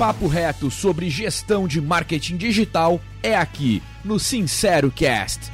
[0.00, 5.52] papo reto sobre gestão de marketing digital é aqui no Sincero Cast.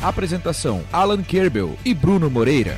[0.00, 2.76] Apresentação: Alan Kerbel e Bruno Moreira.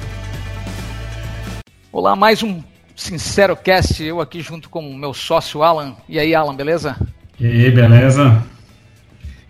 [1.93, 2.63] Olá, mais um
[2.97, 5.95] Sincero Cast, eu aqui junto com o meu sócio Alan.
[6.09, 6.96] E aí, Alan, beleza?
[7.38, 8.43] E aí, beleza?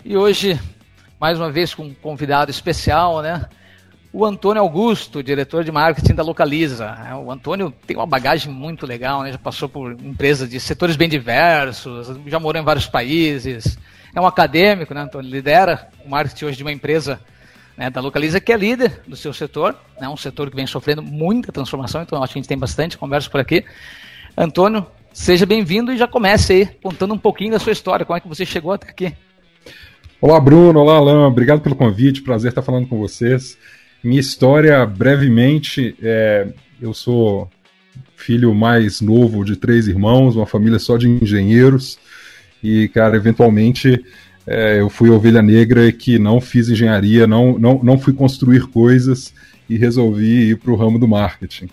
[0.05, 0.61] E hoje,
[1.21, 3.47] mais uma vez com um convidado especial, né?
[4.15, 6.85] O Antônio Augusto, diretor de marketing da Localiza.
[7.09, 9.33] É, o Antônio tem uma bagagem muito legal, né?
[9.33, 13.79] Já passou por empresas de setores bem diversos, já morou em vários países.
[14.15, 15.31] É um acadêmico, né, Antônio?
[15.31, 17.19] Lidera o marketing hoje de uma empresa
[17.75, 21.03] né, da Localiza, que é líder do seu setor, né, um setor que vem sofrendo
[21.03, 23.65] muita transformação, então acho que a gente tem bastante conversa por aqui.
[24.37, 28.21] Antônio, seja bem-vindo e já comece aí contando um pouquinho da sua história, como é
[28.21, 29.15] que você chegou até aqui.
[30.21, 33.57] Olá, Bruno, olá, Alain, obrigado pelo convite, prazer estar falando com vocês.
[34.03, 36.49] Minha história, brevemente, é,
[36.81, 37.49] eu sou
[38.17, 42.01] filho mais novo de três irmãos, uma família só de engenheiros,
[42.63, 44.05] e, cara, eventualmente
[44.45, 49.33] é, eu fui ovelha negra que não fiz engenharia, não, não, não fui construir coisas
[49.69, 51.69] e resolvi ir para o ramo do marketing.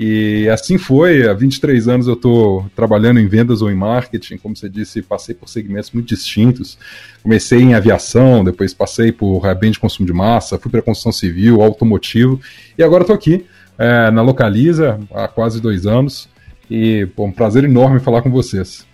[0.00, 4.56] E assim foi, há 23 anos eu estou trabalhando em vendas ou em marketing, como
[4.56, 6.78] você disse, passei por segmentos muito distintos.
[7.20, 11.60] Comecei em aviação, depois passei por bem de consumo de massa, fui para construção civil,
[11.60, 12.40] automotivo,
[12.78, 13.44] e agora estou aqui
[13.76, 16.28] é, na Localiza há quase dois anos.
[16.70, 18.86] E pô, um prazer enorme falar com vocês.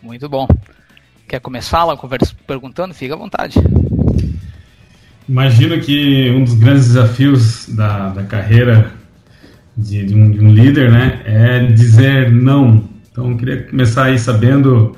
[0.00, 0.48] Muito bom.
[1.28, 2.94] Quer começar lá conversa, perguntando?
[2.94, 3.56] Fica à vontade.
[5.28, 9.01] Imagino que um dos grandes desafios da, da carreira
[9.76, 12.88] de, de, um, de, um, líder, né, é dizer não.
[13.10, 14.96] Então, eu queria começar aí sabendo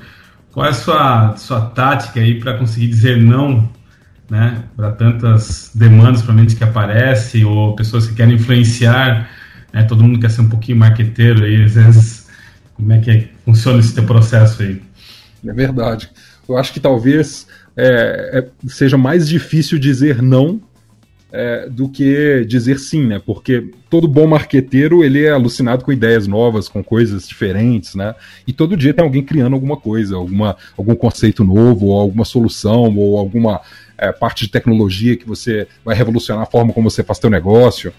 [0.51, 3.69] qual é a sua, sua tática aí para conseguir dizer não,
[4.29, 9.29] né, para tantas demandas provavelmente que aparecem ou pessoas que querem influenciar,
[9.73, 12.27] né, todo mundo quer ser um pouquinho marqueteiro aí, às vezes,
[12.73, 14.81] como é que funciona esse teu processo aí?
[15.45, 16.09] É verdade.
[16.47, 20.61] Eu acho que talvez é, é, seja mais difícil dizer não
[21.35, 23.21] é, do que dizer sim, né?
[23.23, 28.15] Porque todo bom marqueteiro ele é alucinado com ideias novas, com coisas diferentes, né?
[28.47, 32.95] E todo dia tem alguém criando alguma coisa, alguma, algum conceito novo, ou alguma solução,
[32.97, 33.59] ou alguma
[33.97, 37.93] é, parte de tecnologia que você vai revolucionar a forma como você faz seu negócio.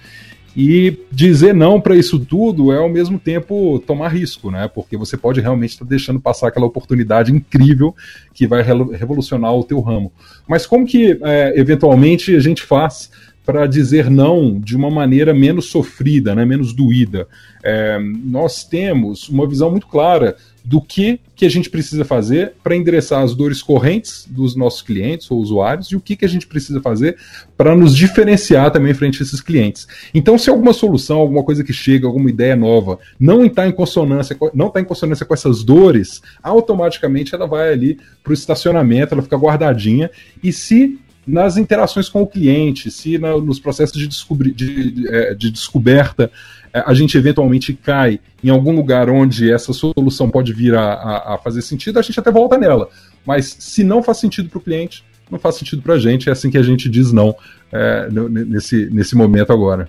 [0.56, 4.66] E dizer não para isso tudo é ao mesmo tempo tomar risco, né?
[4.74, 7.94] Porque você pode realmente estar tá deixando passar aquela oportunidade incrível
[8.32, 10.10] que vai revolucionar o teu ramo.
[10.48, 13.10] Mas como que é, eventualmente a gente faz
[13.46, 17.28] para dizer não de uma maneira menos sofrida, né, menos doída.
[17.62, 22.74] É, nós temos uma visão muito clara do que, que a gente precisa fazer para
[22.74, 26.44] endereçar as dores correntes dos nossos clientes ou usuários e o que, que a gente
[26.44, 27.16] precisa fazer
[27.56, 29.86] para nos diferenciar também frente a esses clientes.
[30.12, 34.36] Então, se alguma solução, alguma coisa que chega, alguma ideia nova, não está em consonância,
[34.52, 39.22] não está em consonância com essas dores, automaticamente ela vai ali para o estacionamento, ela
[39.22, 40.10] fica guardadinha
[40.42, 45.08] e se nas interações com o cliente, se na, nos processos de, descobri, de, de,
[45.08, 46.30] é, de descoberta
[46.72, 51.34] é, a gente eventualmente cai em algum lugar onde essa solução pode vir a, a,
[51.34, 52.90] a fazer sentido, a gente até volta nela.
[53.24, 56.28] Mas se não faz sentido para o cliente, não faz sentido para a gente.
[56.28, 57.34] É assim que a gente diz não
[57.72, 59.88] é, nesse, nesse momento agora.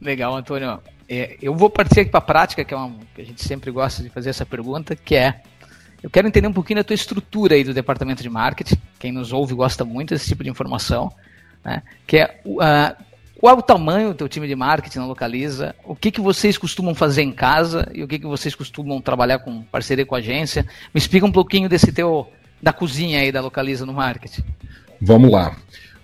[0.00, 0.78] Legal, Antônio.
[1.08, 3.70] É, eu vou partir aqui para a prática, que é uma que a gente sempre
[3.70, 5.40] gosta de fazer essa pergunta, que é
[6.06, 8.76] eu quero entender um pouquinho da tua estrutura aí do departamento de marketing.
[8.96, 11.10] Quem nos ouve gosta muito desse tipo de informação,
[11.64, 11.82] né?
[12.06, 13.04] Que é uh,
[13.40, 15.74] qual é o tamanho do teu time de marketing na Localiza?
[15.84, 19.40] O que, que vocês costumam fazer em casa e o que, que vocês costumam trabalhar
[19.40, 20.64] com parceria com a agência?
[20.94, 22.28] Me explica um pouquinho desse teu
[22.62, 24.44] da cozinha aí da Localiza no marketing.
[25.00, 25.56] Vamos lá.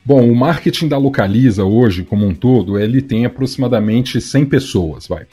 [0.04, 5.26] Bom, o marketing da Localiza hoje, como um todo, ele tem aproximadamente 100 pessoas, vai.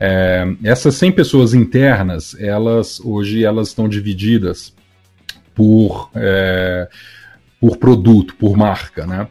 [0.00, 4.72] É, essas 100 pessoas internas, elas hoje elas estão divididas
[5.54, 6.88] por, é,
[7.60, 9.26] por produto, por marca, né?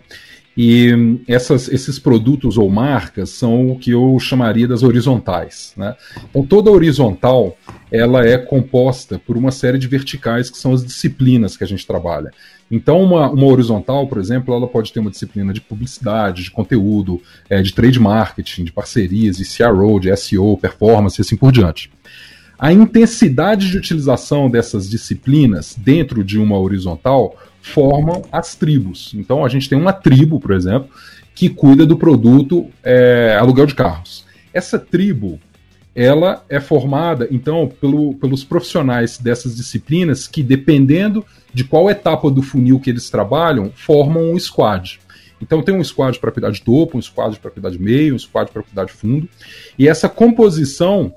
[0.57, 5.72] E essas, esses produtos ou marcas são o que eu chamaria das horizontais.
[5.77, 5.95] Né?
[6.31, 7.56] Então, toda horizontal
[7.92, 11.86] ela é composta por uma série de verticais que são as disciplinas que a gente
[11.86, 12.31] trabalha.
[12.69, 17.22] Então, uma, uma horizontal, por exemplo, ela pode ter uma disciplina de publicidade, de conteúdo,
[17.50, 21.90] é, de trade marketing, de parcerias, de CRO, de SEO, performance e assim por diante.
[22.60, 29.14] A intensidade de utilização dessas disciplinas dentro de uma horizontal formam as tribos.
[29.16, 30.90] Então, a gente tem uma tribo, por exemplo,
[31.36, 34.25] que cuida do produto é, aluguel de carros.
[34.52, 35.40] Essa tribo
[35.97, 42.44] ela é formada, então, pelo, pelos profissionais dessas disciplinas que, dependendo de qual etapa do
[42.44, 44.99] funil que eles trabalham, formam um squad.
[45.41, 48.19] Então tem um squad para cuidar de topo, um squad para cuidar de meio, um
[48.19, 49.27] squad para cuidar de fundo.
[49.77, 51.11] E essa composição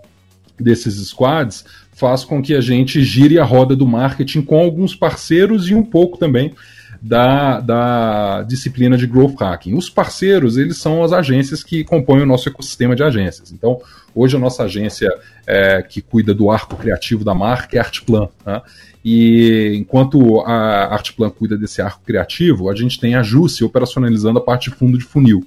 [0.58, 1.62] desses squads
[1.92, 5.82] faz com que a gente gire a roda do marketing com alguns parceiros e um
[5.82, 6.54] pouco também
[7.00, 9.74] da, da disciplina de growth hacking.
[9.74, 13.52] Os parceiros, eles são as agências que compõem o nosso ecossistema de agências.
[13.52, 13.80] Então,
[14.14, 15.10] hoje a nossa agência
[15.46, 18.28] é, que cuida do arco criativo da marca é Artplan.
[18.44, 18.60] Né?
[19.02, 24.42] E enquanto a Artplan cuida desse arco criativo, a gente tem a Jusce operacionalizando a
[24.42, 25.46] parte de fundo de funil.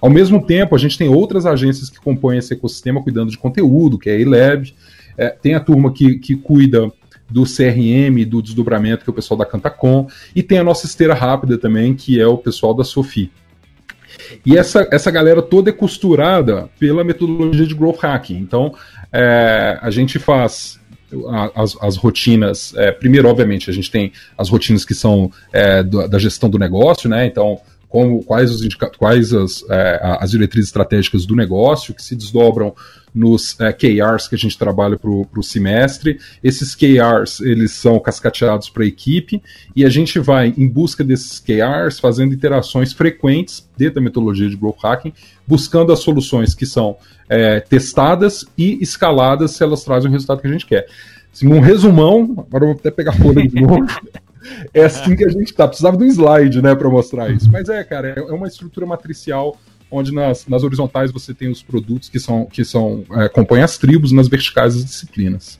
[0.00, 3.98] Ao mesmo tempo, a gente tem outras agências que compõem esse ecossistema cuidando de conteúdo,
[3.98, 4.74] que é a eLab,
[5.16, 6.90] é, tem a turma que, que cuida
[7.30, 11.14] do CRM, do desdobramento, que é o pessoal da Cantacom, e tem a nossa esteira
[11.14, 13.30] rápida também, que é o pessoal da Sofi.
[14.44, 18.36] E essa, essa galera toda é costurada pela metodologia de growth hacking.
[18.36, 18.74] Então,
[19.12, 20.80] é, a gente faz
[21.54, 22.74] as, as rotinas.
[22.76, 27.08] É, primeiro, obviamente, a gente tem as rotinas que são é, da gestão do negócio,
[27.08, 27.26] né?
[27.26, 27.60] Então,
[27.90, 32.72] como, quais, os quais as, é, as diretrizes estratégicas do negócio que se desdobram
[33.12, 36.20] nos é, KRs que a gente trabalha para o semestre.
[36.42, 39.42] Esses KRs eles são cascateados para a equipe
[39.74, 44.56] e a gente vai em busca desses KRs fazendo interações frequentes dentro da metodologia de
[44.56, 45.12] growth hacking,
[45.44, 46.96] buscando as soluções que são
[47.28, 50.86] é, testadas e escaladas se elas trazem o resultado que a gente quer.
[51.32, 53.84] Assim, um resumão, agora eu vou até pegar folha de novo.
[54.72, 55.68] É assim que a gente tá.
[55.68, 57.50] Precisava de um slide, né, para mostrar isso.
[57.50, 59.56] Mas é, cara, é uma estrutura matricial
[59.90, 63.76] onde nas, nas horizontais você tem os produtos que são que são é, compõem as
[63.76, 65.58] tribos, nas verticais as disciplinas.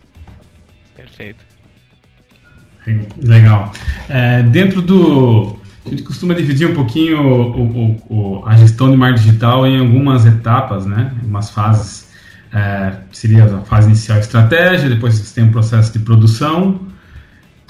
[0.97, 1.45] Perfeito.
[3.23, 3.73] Legal.
[4.09, 8.97] É, dentro do a gente costuma dividir um pouquinho o, o, o, a gestão de
[8.97, 11.13] marketing digital em algumas etapas, né?
[11.23, 12.09] Em umas fases.
[12.53, 16.81] É, seria a fase inicial estratégia, depois você tem o processo de produção,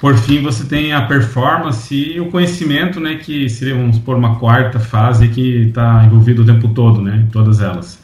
[0.01, 4.39] por fim, você tem a performance e o conhecimento, né, que seria, vamos supor, uma
[4.39, 8.01] quarta fase que está envolvido o tempo todo, né, todas elas.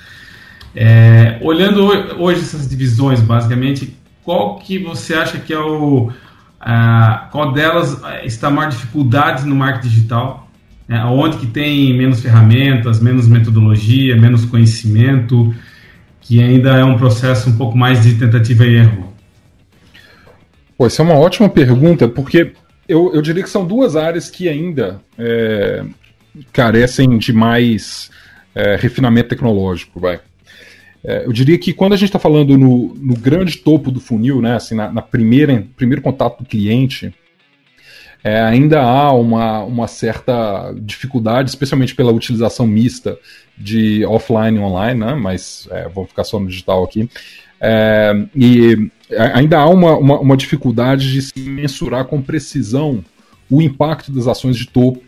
[0.76, 1.84] É, olhando
[2.20, 6.12] hoje essas divisões, basicamente, qual que você acha que é o...
[6.60, 10.52] A, qual delas está mais dificuldades no marketing digital?
[10.88, 15.52] É, onde que tem menos ferramentas, menos metodologia, menos conhecimento,
[16.22, 19.07] que ainda é um processo um pouco mais de tentativa e erro?
[20.78, 22.54] Pô, essa é uma ótima pergunta, porque
[22.88, 25.84] eu, eu diria que são duas áreas que ainda é,
[26.54, 28.12] carecem de mais
[28.54, 30.20] é, refinamento tecnológico, vai.
[31.04, 34.42] É, eu diria que quando a gente está falando no, no, grande topo do funil,
[34.42, 37.14] né, assim, na, na primeira primeiro contato do cliente,
[38.24, 43.18] é, ainda há uma, uma certa dificuldade, especialmente pela utilização mista
[43.58, 47.10] de offline e online, né, mas é, vou ficar só no digital aqui.
[47.60, 53.04] É, e ainda há uma, uma, uma, dificuldade de se mensurar com precisão
[53.50, 55.02] o impacto das ações de topo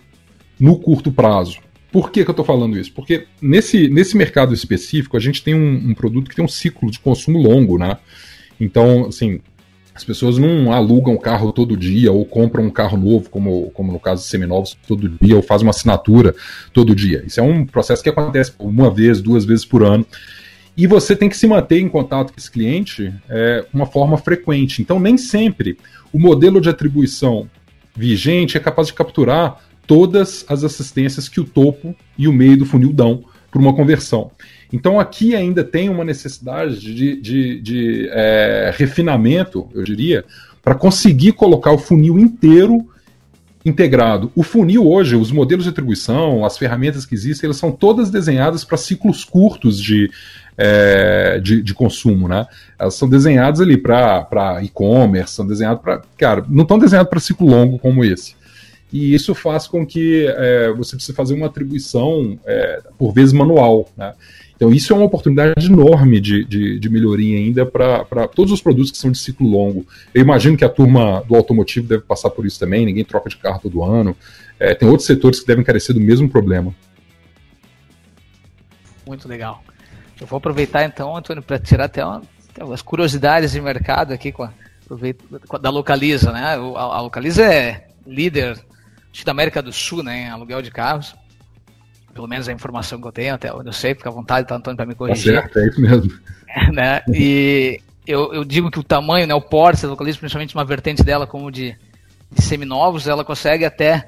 [0.59, 1.59] no curto prazo.
[1.91, 2.91] Por que, que eu estou falando isso?
[2.93, 6.91] Porque nesse, nesse mercado específico a gente tem um, um, produto que tem um ciclo
[6.91, 7.97] de consumo longo, né?
[8.59, 9.39] Então, assim,
[9.95, 13.91] as pessoas não alugam o carro todo dia ou compram um carro novo, como, como
[13.91, 16.35] no caso de seminovos, todo dia, ou fazem uma assinatura
[16.71, 17.23] todo dia.
[17.25, 20.05] Isso é um processo que acontece uma vez, duas vezes por ano.
[20.79, 24.81] E você tem que se manter em contato com esse cliente é, uma forma frequente.
[24.81, 25.77] Então, nem sempre
[26.13, 27.49] o modelo de atribuição
[27.93, 32.65] vigente é capaz de capturar todas as assistências que o topo e o meio do
[32.65, 34.31] funil dão para uma conversão.
[34.71, 40.23] Então, aqui ainda tem uma necessidade de, de, de é, refinamento, eu diria,
[40.63, 42.87] para conseguir colocar o funil inteiro
[43.65, 44.31] integrado.
[44.33, 48.63] O funil hoje, os modelos de atribuição, as ferramentas que existem, elas são todas desenhadas
[48.63, 50.09] para ciclos curtos de,
[50.61, 52.45] é, de, de, consumo, né?
[52.77, 56.01] Elas são desenhadas ali para e-commerce, são desenhadas para.
[56.17, 58.35] Cara, não estão desenhadas para ciclo longo como esse.
[58.91, 63.89] E isso faz com que é, você precise fazer uma atribuição, é, por vezes, manual.
[63.95, 64.13] Né?
[64.53, 68.91] Então, isso é uma oportunidade enorme de, de, de melhoria ainda para todos os produtos
[68.91, 69.85] que são de ciclo longo.
[70.13, 73.37] Eu imagino que a turma do automotivo deve passar por isso também, ninguém troca de
[73.37, 74.13] carro todo ano.
[74.59, 76.75] É, tem outros setores que devem carecer do mesmo problema.
[79.07, 79.63] Muito legal.
[80.19, 82.21] Eu vou aproveitar então, Antônio, para tirar até uma,
[82.73, 84.51] as curiosidades de mercado aqui com a,
[85.61, 86.55] da Localiza, né?
[86.55, 88.59] A, Localiza é líder
[89.23, 91.15] da América do Sul, né, em aluguel de carros.
[92.13, 94.55] Pelo menos a informação que eu tenho, até onde eu sei, fica à vontade, tá,
[94.55, 95.35] Antônio, para me corrigir.
[95.35, 96.11] Tá certo, é isso mesmo.
[96.73, 97.01] né?
[97.13, 101.03] E eu, eu, digo que o tamanho, né, o porte da Localiza, principalmente uma vertente
[101.03, 101.75] dela como de,
[102.31, 104.07] de seminovos, ela consegue até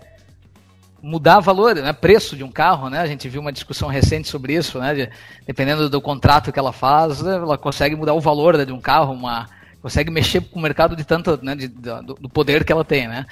[1.02, 3.00] mudar valor, né, preço de um carro, né?
[3.00, 4.94] A gente viu uma discussão recente sobre isso, né?
[4.94, 5.10] De,
[5.46, 9.14] dependendo do contrato que ela faz, ela consegue mudar o valor né, de um carro,
[9.14, 9.48] uma
[9.82, 13.08] consegue mexer com o mercado de tanto, né, de, do, do, poder que ela tem,
[13.08, 13.26] né?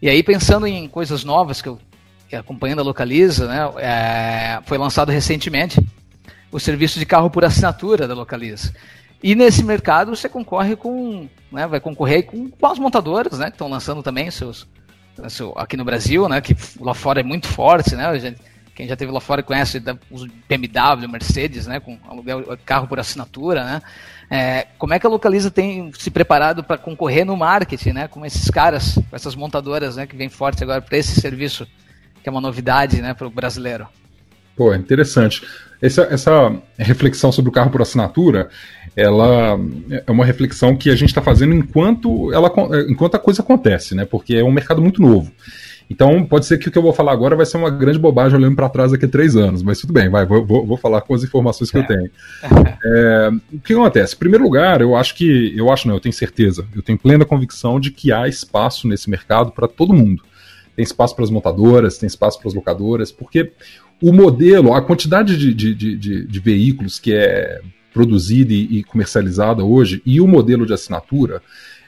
[0.00, 1.80] E aí pensando em coisas novas que eu
[2.32, 3.72] acompanhando a Localiza, né?
[3.78, 5.80] É, foi lançado recentemente
[6.50, 8.72] o serviço de carro por assinatura da Localiza.
[9.22, 13.52] E nesse mercado você concorre com, né, vai concorrer com, com as montadoras, né, que
[13.52, 14.66] estão lançando também seus,
[15.28, 18.40] seu, aqui no Brasil, né, que lá fora é muito forte, né, gente,
[18.74, 23.64] quem já teve lá fora conhece os BMW, Mercedes, né, com aluguel carro por assinatura,
[23.64, 23.82] né.
[24.30, 28.24] É, como é que a Localiza tem se preparado para concorrer no marketing, né, com
[28.26, 31.66] esses caras, com essas montadoras, né, que vem forte agora para esse serviço
[32.22, 33.86] que é uma novidade, né, para o brasileiro?
[34.56, 35.42] Pô, interessante.
[35.80, 38.48] Essa, essa reflexão sobre o carro por assinatura,
[38.96, 39.58] ela
[40.06, 42.50] é uma reflexão que a gente está fazendo enquanto, ela,
[42.88, 44.06] enquanto a coisa acontece, né?
[44.06, 45.30] Porque é um mercado muito novo.
[45.88, 48.36] Então, pode ser que o que eu vou falar agora vai ser uma grande bobagem
[48.36, 51.14] olhando para trás daqui a três anos, mas tudo bem, vai, vou, vou, falar com
[51.14, 51.80] as informações que é.
[51.80, 52.10] eu tenho.
[52.88, 54.14] É, o que acontece?
[54.14, 57.24] Em primeiro lugar, eu acho que, eu acho não, eu tenho certeza, eu tenho plena
[57.24, 60.22] convicção de que há espaço nesse mercado para todo mundo.
[60.76, 63.52] Tem espaço para as montadoras, tem espaço para as locadoras, porque
[64.02, 67.60] o modelo, a quantidade de, de, de, de veículos que é
[67.92, 71.40] produzida e, e comercializada hoje e o modelo de assinatura,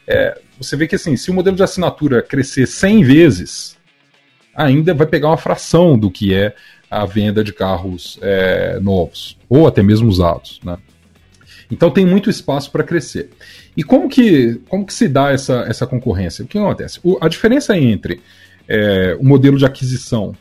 [0.07, 3.79] é, você vê que assim, se o modelo de assinatura crescer 100 vezes,
[4.55, 6.55] ainda vai pegar uma fração do que é
[6.91, 10.79] a venda de carros é, novos ou até mesmo usados, né?
[11.71, 13.29] Então tem muito espaço para crescer.
[13.77, 16.43] E como que, como que se dá essa, essa concorrência?
[16.43, 16.99] O que acontece?
[17.05, 18.23] O, a diferença entre
[18.67, 20.35] é, o modelo de aquisição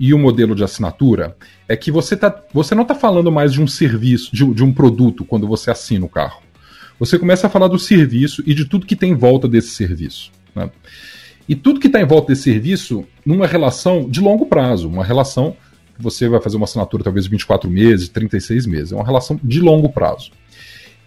[0.00, 1.36] e o modelo de assinatura
[1.68, 4.72] é que você, tá, você não está falando mais de um serviço, de, de, um
[4.72, 6.40] produto, quando você assina o carro.
[6.98, 10.32] Você começa a falar do serviço e de tudo que tem em volta desse serviço.
[10.54, 10.70] Né?
[11.46, 15.54] E tudo que está em volta desse serviço numa relação de longo prazo, uma relação
[15.94, 19.38] que você vai fazer uma assinatura talvez de 24 meses, 36 meses, é uma relação
[19.44, 20.30] de longo prazo.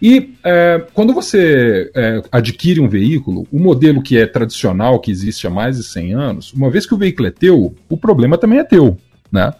[0.00, 5.46] E é, quando você é, adquire um veículo, o modelo que é tradicional, que existe
[5.46, 8.58] há mais de 100 anos, uma vez que o veículo é teu, o problema também
[8.58, 8.98] é teu,
[9.30, 9.52] né?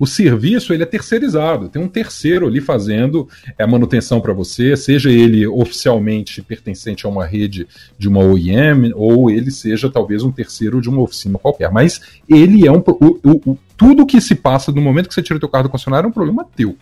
[0.00, 5.10] O serviço ele é terceirizado, tem um terceiro ali fazendo a manutenção para você, seja
[5.10, 7.68] ele oficialmente pertencente a uma rede
[7.98, 11.70] de uma OEM ou ele seja talvez um terceiro de uma oficina qualquer.
[11.70, 15.36] Mas ele é um o, o, tudo que se passa no momento que você tira
[15.36, 16.74] o teu carro do concessionário é um problema teu.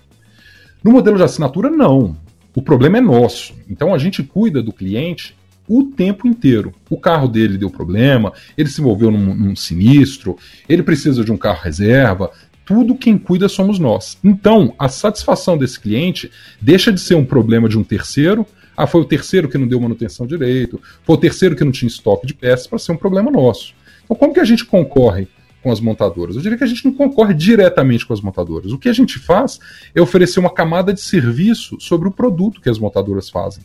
[0.85, 2.17] No modelo de assinatura não.
[2.55, 3.55] O problema é nosso.
[3.69, 5.37] Então a gente cuida do cliente
[5.69, 6.75] o tempo inteiro.
[6.89, 10.37] O carro dele deu problema, ele se envolveu num, num, sinistro,
[10.69, 12.31] ele precisa de um carro reserva.
[12.65, 14.19] Tudo quem cuida somos nós.
[14.25, 18.47] Então, a satisfação desse cliente deixa de ser um problema de um terceiro.
[18.77, 21.89] Ah, foi o terceiro que não deu manutenção direito, foi o terceiro que não tinha
[21.89, 23.75] estoque de peças, para ser um problema nosso.
[24.05, 25.27] Então, como que a gente concorre
[25.63, 26.37] com as montadoras?
[26.37, 28.73] Eu diria que a gente não concorre diretamente com as montadoras.
[28.73, 29.59] O que a gente faz
[29.95, 33.63] é oferecer uma camada de serviço sobre o produto que as montadoras fazem.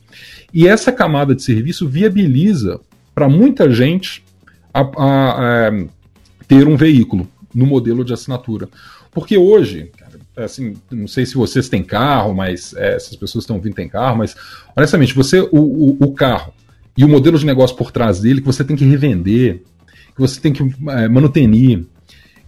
[0.53, 2.79] E essa camada de serviço viabiliza
[3.13, 4.23] para muita gente
[4.73, 5.71] a, a, a,
[6.47, 8.67] ter um veículo no modelo de assinatura.
[9.11, 9.91] Porque hoje,
[10.35, 13.87] assim, não sei se vocês têm carro, mas é, se as pessoas estão vindo têm
[13.87, 14.35] carro, mas
[14.75, 16.51] honestamente, você, o, o, o carro
[16.97, 19.63] e o modelo de negócio por trás dele que você tem que revender,
[20.15, 21.85] que você tem que é, manutenir,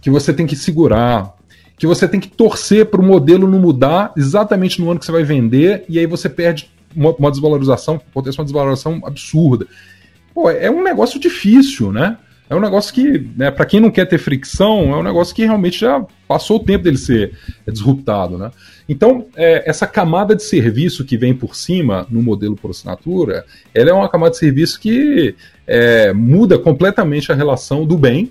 [0.00, 1.34] que você tem que segurar,
[1.78, 5.12] que você tem que torcer para o modelo não mudar exatamente no ano que você
[5.12, 9.66] vai vender, e aí você perde uma, uma desvalorização, acontece uma desvalorização absurda.
[10.32, 12.16] Pô, é um negócio difícil, né?
[12.48, 15.44] É um negócio que, né, para quem não quer ter fricção, é um negócio que
[15.44, 17.32] realmente já passou o tempo dele ser
[17.66, 18.52] disruptado, né?
[18.88, 23.90] Então, é, essa camada de serviço que vem por cima no modelo por assinatura, ela
[23.90, 25.34] é uma camada de serviço que
[25.66, 28.30] é, muda completamente a relação do bem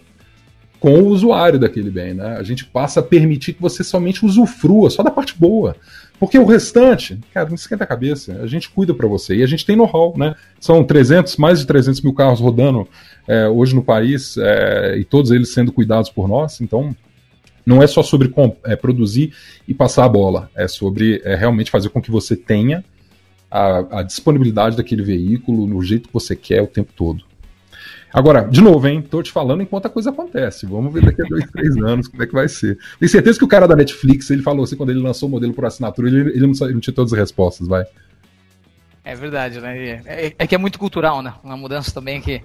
[0.79, 2.37] com o usuário daquele bem, né?
[2.37, 5.75] A gente passa a permitir que você somente usufrua só da parte boa.
[6.19, 8.39] Porque o restante, cara, não esquenta a cabeça.
[8.41, 9.35] A gente cuida para você.
[9.35, 10.35] E a gente tem know-how, né?
[10.59, 12.87] São 300, mais de 300 mil carros rodando
[13.27, 16.61] é, hoje no país é, e todos eles sendo cuidados por nós.
[16.61, 16.95] Então,
[17.65, 19.33] não é só sobre é, produzir
[19.67, 20.49] e passar a bola.
[20.55, 22.83] É sobre é, realmente fazer com que você tenha
[23.51, 27.23] a, a disponibilidade daquele veículo no jeito que você quer o tempo todo.
[28.15, 29.01] Agora, de novo, hein?
[29.01, 30.65] Tô te falando enquanto a coisa acontece.
[30.65, 32.79] Vamos ver daqui a dois, três anos como é que vai ser.
[32.97, 35.53] Tenho certeza que o cara da Netflix, ele falou assim, quando ele lançou o modelo
[35.53, 37.83] por assinatura, ele, ele, não, ele não tinha todas as respostas, vai.
[39.03, 40.01] É verdade, né?
[40.05, 41.33] É, é, que é muito cultural, né?
[41.43, 42.41] Uma mudança também que,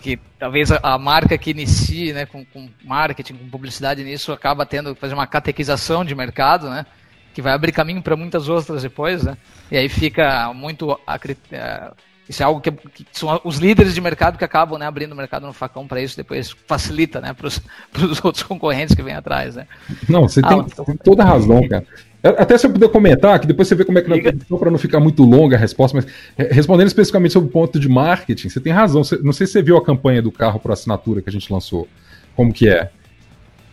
[0.00, 4.64] que talvez a, a marca que inicie né, com, com, marketing, com publicidade nisso, acaba
[4.64, 6.86] tendo que fazer uma catequização de mercado, né?
[7.34, 9.36] Que vai abrir caminho para muitas outras depois, né?
[9.70, 11.92] E aí fica muito a, a,
[12.28, 15.16] isso é algo que, que, são os líderes de mercado que acabam né, abrindo o
[15.16, 17.60] mercado no facão para isso, depois facilita né, para os
[18.24, 19.56] outros concorrentes que vêm atrás.
[19.56, 19.66] Né?
[20.08, 20.84] Não, você ah, tem, então...
[20.84, 21.84] tem, toda a razão, cara.
[22.22, 24.78] Até se eu puder comentar, que depois você vê como é que na para não
[24.78, 26.06] ficar muito longa a resposta, mas
[26.38, 29.02] é, respondendo especificamente sobre o ponto de marketing, você tem razão.
[29.22, 31.86] Não sei se você viu a campanha do carro por assinatura que a gente lançou.
[32.34, 32.90] Como que é?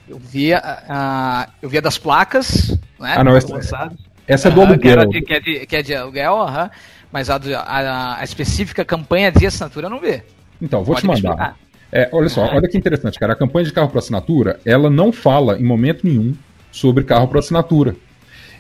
[0.10, 3.14] Eu via, uh, eu via das placas, né?
[3.16, 3.90] Ah, não, essa,
[4.28, 5.10] Essa é do aluguel.
[5.10, 6.70] Que, que, é de, que é de aluguel, uhum,
[7.12, 10.24] mas a, a, a, específica campanha de assinatura não vê.
[10.62, 11.58] Então, vou Pode te mandar.
[11.92, 13.34] É, olha só, olha que interessante, cara.
[13.34, 16.34] A campanha de carro por assinatura, ela não fala em momento nenhum
[16.72, 17.96] sobre carro por assinatura.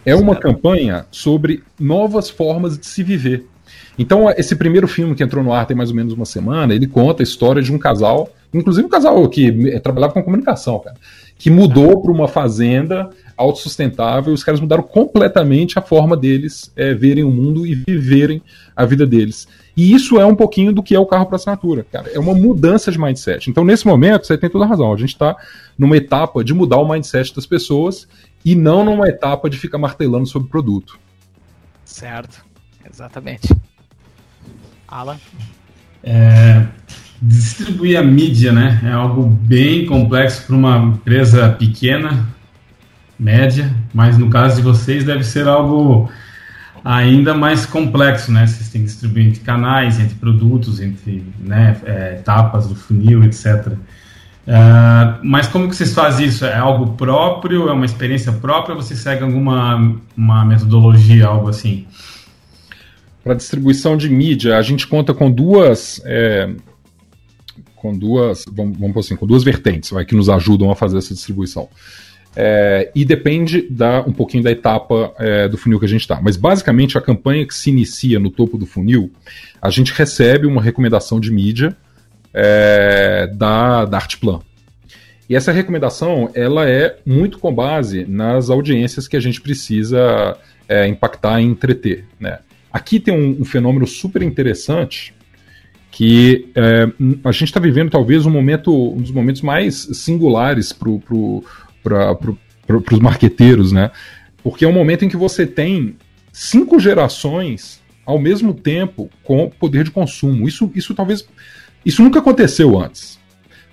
[0.05, 3.46] É uma campanha sobre novas formas de se viver.
[4.01, 6.88] Então, esse primeiro filme que entrou no ar tem mais ou menos uma semana, ele
[6.88, 10.98] conta a história de um casal, inclusive um casal que trabalhava com comunicação, cara,
[11.38, 14.34] que mudou para uma fazenda autossustentável.
[14.34, 18.41] Os caras mudaram completamente a forma deles é, verem o mundo e viverem
[18.75, 19.48] a vida deles.
[19.77, 22.10] E isso é um pouquinho do que é o carro para assinatura, cara.
[22.12, 23.51] É uma mudança de mindset.
[23.51, 24.91] Então, nesse momento, você tem toda a razão.
[24.91, 25.36] A gente está
[25.77, 28.08] numa etapa de mudar o mindset das pessoas
[28.43, 31.00] e não numa etapa de ficar martelando sobre o produto.
[31.86, 32.43] Certo,
[32.91, 33.48] exatamente.
[34.92, 35.18] Alan?
[36.04, 36.64] É,
[37.22, 42.28] distribuir a mídia né, é algo bem complexo para uma empresa pequena,
[43.18, 46.10] média, mas no caso de vocês deve ser algo
[46.84, 48.48] ainda mais complexo, né?
[48.48, 53.74] Vocês têm que distribuir entre canais, entre produtos, entre né, é, etapas do funil, etc.
[54.42, 56.44] Uh, mas como que vocês fazem isso?
[56.44, 57.70] É algo próprio?
[57.70, 58.76] É uma experiência própria?
[58.76, 61.86] Ou vocês seguem alguma uma metodologia, algo assim?
[63.24, 66.50] Para distribuição de mídia, a gente conta com duas, é,
[67.75, 71.13] com duas, vamos, vamos assim, com duas vertentes, vai, que nos ajudam a fazer essa
[71.13, 71.70] distribuição.
[72.36, 76.22] É, e depende da, um pouquinho da etapa é, do funil que a gente está.
[76.22, 79.12] Mas basicamente a campanha que se inicia no topo do funil,
[79.62, 81.75] a gente recebe uma recomendação de mídia
[82.34, 84.40] é, da, da Artplan.
[85.30, 90.38] E essa recomendação ela é muito com base nas audiências que a gente precisa
[90.68, 92.06] é, impactar e entreter.
[92.20, 92.40] Né?
[92.72, 95.13] Aqui tem um, um fenômeno super interessante
[95.92, 96.88] que é,
[97.24, 100.90] a gente está vivendo talvez um momento, um dos momentos mais singulares para
[101.84, 102.38] para pro,
[102.92, 103.92] os marqueteiros, né?
[104.44, 105.96] Porque é um momento em que você tem
[106.32, 110.48] cinco gerações ao mesmo tempo com poder de consumo.
[110.48, 111.28] Isso, isso talvez.
[111.86, 113.20] Isso nunca aconteceu antes.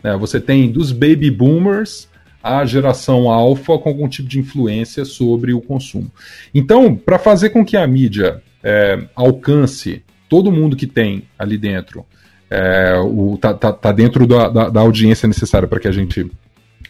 [0.02, 0.16] Né?
[0.16, 2.08] Você tem dos baby boomers
[2.42, 6.10] a geração alfa com algum tipo de influência sobre o consumo.
[6.54, 12.04] Então, para fazer com que a mídia é, alcance todo mundo que tem ali dentro,
[12.50, 16.30] é, o, tá, tá, tá dentro da, da, da audiência necessária para que a gente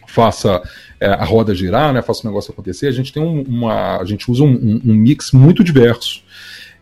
[0.07, 0.61] faça
[0.99, 3.97] é, a roda girar, né, faça o negócio acontecer, a gente tem um, uma.
[3.99, 6.23] A gente usa um, um, um mix muito diverso.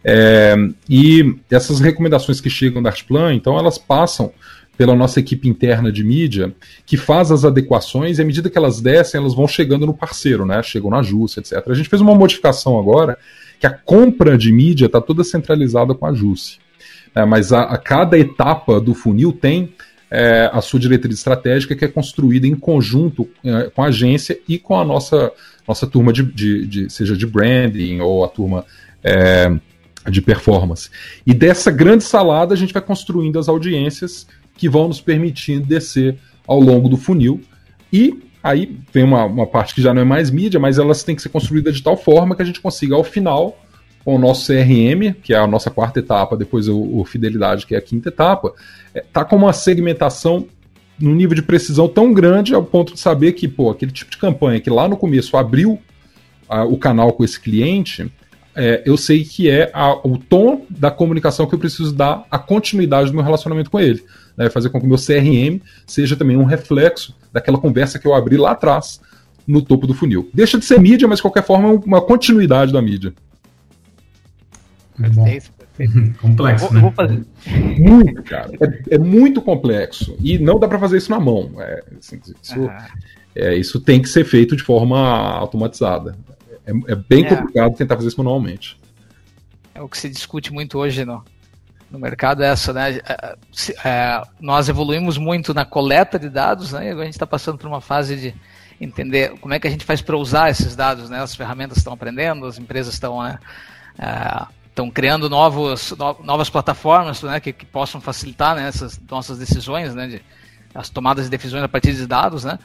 [0.03, 0.55] É,
[0.89, 4.31] e essas recomendações que chegam da Artplan, então elas passam
[4.77, 6.53] pela nossa equipe interna de mídia,
[6.85, 10.45] que faz as adequações, e à medida que elas descem, elas vão chegando no parceiro,
[10.45, 10.61] né?
[10.61, 11.63] Chegam na Jussa, etc.
[11.67, 13.17] A gente fez uma modificação agora,
[13.59, 16.57] que a compra de mídia está toda centralizada com a Jusce.
[17.15, 19.73] É, mas a, a, cada etapa do funil tem
[20.09, 24.57] é, a sua diretriz estratégica, que é construída em conjunto é, com a agência e
[24.59, 25.31] com a nossa,
[25.67, 28.65] nossa turma de, de, de seja de branding ou a turma
[29.03, 29.51] é,
[30.09, 30.89] de performance.
[31.25, 36.17] E dessa grande salada a gente vai construindo as audiências que vão nos permitindo descer
[36.47, 37.41] ao longo do funil.
[37.91, 38.17] E
[38.47, 41.21] aí vem uma, uma parte que já não é mais mídia, mas elas têm que
[41.21, 43.59] ser construídas de tal forma que a gente consiga, ao final,
[44.05, 47.75] com o nosso CRM, que é a nossa quarta etapa, depois o, o Fidelidade, que
[47.75, 48.53] é a quinta etapa,
[48.93, 50.47] é, tá com uma segmentação
[50.97, 54.17] no nível de precisão tão grande ao ponto de saber que, pô, aquele tipo de
[54.17, 55.77] campanha que lá no começo abriu
[56.47, 58.09] a, o canal com esse cliente,
[58.57, 62.39] é, eu sei que é a, o tom da comunicação que eu preciso dar a
[62.39, 64.03] continuidade do meu relacionamento com ele.
[64.35, 68.15] Né, fazer com que o meu CRM seja também um reflexo daquela conversa que eu
[68.15, 68.99] abri lá atrás,
[69.45, 70.27] no topo do funil.
[70.33, 73.13] Deixa de ser mídia, mas de qualquer forma é uma continuidade da mídia.
[74.99, 76.17] Perfeito, perfeito.
[76.19, 76.81] Complexo, né?
[76.81, 77.25] Vou fazer...
[77.77, 78.51] Muito, cara.
[78.59, 80.17] É, é, muito complexo.
[80.19, 81.51] E não dá para fazer isso na mão.
[81.59, 82.87] É, assim, isso, ah.
[83.35, 86.15] é, isso tem que ser feito de forma automatizada.
[86.67, 87.29] É, é bem é.
[87.29, 88.77] complicado tentar fazer isso manualmente.
[89.73, 91.23] É o que se discute muito hoje no,
[91.89, 92.97] no mercado, é essa, né?
[92.97, 93.35] É,
[93.85, 96.87] é, nós evoluímos muito na coleta de dados, né?
[96.87, 98.35] E agora a gente está passando por uma fase de
[98.79, 101.21] entender como é que a gente faz para usar esses dados, né?
[101.21, 103.39] As ferramentas estão aprendendo, as empresas estão né,
[104.77, 109.95] estão criando novos, no, novas plataformas né, que, que, possam facilitar né, essas nossas decisões,
[109.95, 110.21] né, de,
[110.75, 112.43] as tomadas de decisões a partir de dados.
[112.43, 112.59] Né.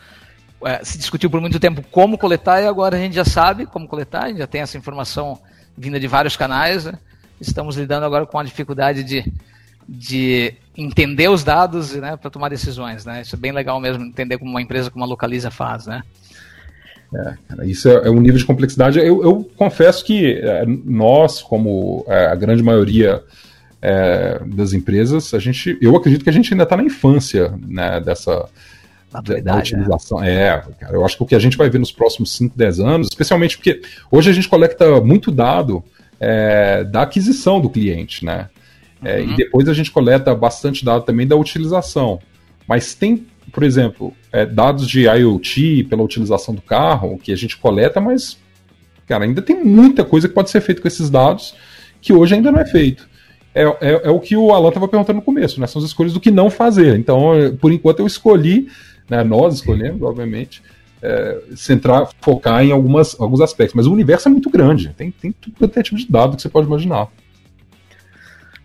[0.64, 3.88] É, se discutiu por muito tempo como coletar e agora a gente já sabe como
[3.88, 5.38] coletar, a gente já tem essa informação
[5.76, 6.84] vinda de vários canais.
[6.84, 6.94] Né.
[7.40, 9.32] Estamos lidando agora com a dificuldade de,
[9.88, 13.04] de entender os dados né, para tomar decisões.
[13.04, 13.22] Né.
[13.22, 15.86] Isso é bem legal mesmo, entender como uma empresa como a Localiza faz.
[15.86, 16.02] Né.
[17.14, 18.98] É, isso é, é, um nível de complexidade.
[18.98, 23.22] Eu, eu confesso que é, nós, como é, a grande maioria
[23.82, 28.00] é, das empresas, a gente, eu acredito que a gente ainda está na infância né,
[28.00, 28.48] dessa,
[29.20, 30.20] da, da, utilização.
[30.20, 30.32] Né?
[30.32, 32.80] É, cara, eu acho que o que a gente vai ver nos próximos 5, 10
[32.80, 35.84] anos, especialmente porque hoje a gente coleta muito dado
[36.18, 38.48] é, da aquisição do cliente, né?
[39.04, 39.32] É, uhum.
[39.32, 42.20] E depois a gente coleta bastante dado também da utilização.
[42.66, 47.56] Mas tem, por exemplo, é, dados de IoT pela utilização do carro que a gente
[47.56, 48.38] coleta, mas,
[49.06, 51.54] cara, ainda tem muita coisa que pode ser feita com esses dados
[52.00, 53.10] que hoje ainda não é feito.
[53.54, 55.66] É, é, é o que o Alan estava perguntando no começo, né?
[55.66, 56.96] São as escolhas do que não fazer.
[56.98, 58.68] Então, por enquanto, eu escolhi,
[59.08, 60.62] né, nós escolhemos, obviamente,
[61.02, 63.74] é, centrar, focar em algumas, alguns aspectos.
[63.74, 66.42] Mas o universo é muito grande, tem, tem tudo quanto é tipo de dado que
[66.42, 67.08] você pode imaginar.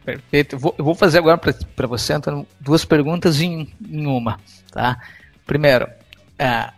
[0.05, 0.57] Perfeito.
[0.57, 4.39] Vou, eu vou fazer agora para você, Antônio, duas perguntas em, em uma.
[4.71, 5.01] Tá?
[5.45, 5.87] Primeiro,
[6.39, 6.69] é,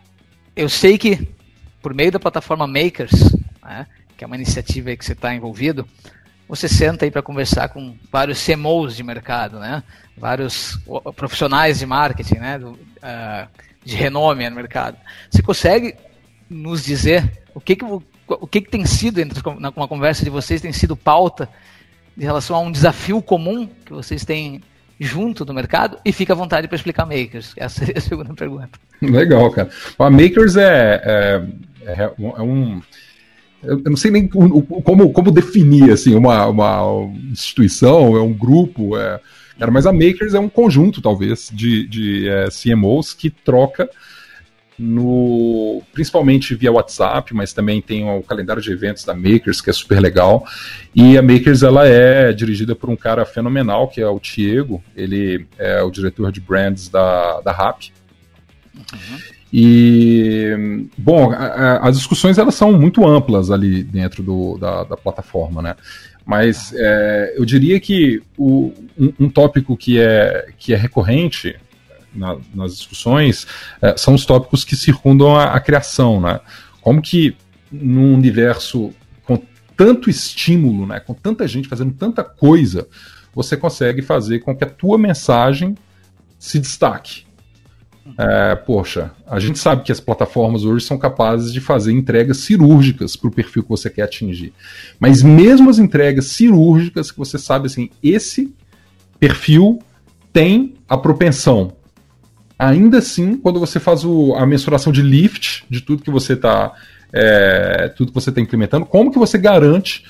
[0.56, 1.28] eu sei que
[1.80, 5.86] por meio da plataforma Makers, né, que é uma iniciativa que você está envolvido,
[6.50, 9.82] você senta aí para conversar com vários CMOs de mercado, né?
[10.16, 10.78] vários
[11.16, 12.58] profissionais de marketing né?
[12.58, 13.48] Do, uh,
[13.82, 14.96] de renome no mercado.
[15.30, 15.94] Você consegue
[16.48, 19.40] nos dizer o que, que, o que, que tem sido, entre
[19.74, 21.48] uma conversa de vocês, tem sido pauta
[22.18, 24.60] em relação a um desafio comum que vocês têm
[24.98, 27.54] junto do mercado e fica à vontade para explicar Makers.
[27.56, 28.78] Essa seria a segunda pergunta.
[29.00, 29.70] Legal, cara.
[29.98, 31.42] A Makers é, é,
[31.86, 32.82] é, é um.
[33.62, 39.20] Eu não sei nem como, como definir assim, uma, uma instituição, é um grupo, é,
[39.70, 43.88] mas a Makers é um conjunto, talvez, de, de é, CMOs que troca
[44.80, 49.72] no principalmente via WhatsApp, mas também tem o calendário de eventos da Makers, que é
[49.74, 50.46] super legal.
[50.94, 55.46] E a Makers ela é dirigida por um cara fenomenal, que é o Tiago, ele
[55.58, 57.90] é o diretor de brands da, da RAP.
[58.74, 59.18] Uhum.
[59.52, 64.96] E, bom, a, a, as discussões elas são muito amplas ali dentro do, da, da
[64.96, 65.74] plataforma, né?
[66.24, 71.56] Mas é, eu diria que o, um, um tópico que é, que é recorrente
[72.14, 73.46] na, nas discussões
[73.82, 76.40] é, são os tópicos que circundam a, a, criação, né?
[76.80, 77.36] Como que
[77.70, 78.92] num universo
[79.24, 79.42] com
[79.76, 82.86] tanto estímulo, né, com tanta gente fazendo tanta coisa,
[83.34, 85.76] você consegue fazer com que a tua mensagem
[86.38, 87.24] se destaque.
[88.18, 93.16] É, poxa, a gente sabe que as plataformas hoje são capazes de fazer entregas cirúrgicas
[93.16, 94.52] para o perfil que você quer atingir.
[94.98, 98.54] Mas mesmo as entregas cirúrgicas, que você sabe assim, esse
[99.18, 99.80] perfil
[100.32, 101.72] tem a propensão
[102.60, 106.74] Ainda assim, quando você faz o, a mensuração de lift de tudo que você está
[107.10, 110.04] é, tudo que você está implementando, como que você garante